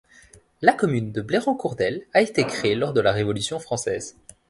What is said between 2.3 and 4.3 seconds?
créée lors de la Révolution française.